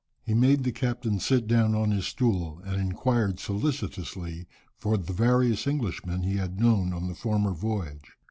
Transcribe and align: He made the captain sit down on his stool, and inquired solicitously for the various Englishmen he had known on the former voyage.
He 0.23 0.33
made 0.33 0.63
the 0.63 0.71
captain 0.71 1.19
sit 1.19 1.45
down 1.45 1.75
on 1.75 1.91
his 1.91 2.07
stool, 2.07 2.59
and 2.65 2.81
inquired 2.81 3.39
solicitously 3.39 4.47
for 4.75 4.97
the 4.97 5.13
various 5.13 5.67
Englishmen 5.67 6.23
he 6.23 6.37
had 6.37 6.59
known 6.59 6.91
on 6.91 7.07
the 7.07 7.13
former 7.13 7.53
voyage. 7.53 8.09